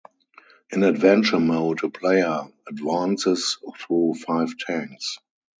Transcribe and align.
In 0.71 0.81
adventure 0.81 1.39
mode, 1.39 1.83
a 1.83 1.89
player 1.91 2.47
advances 2.67 3.59
through 3.83 4.15
five 4.15 4.57
tanks. 4.57 5.19